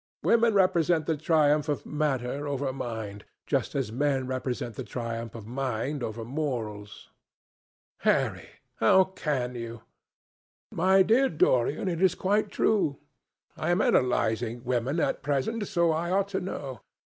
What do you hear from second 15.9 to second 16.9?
I ought to know.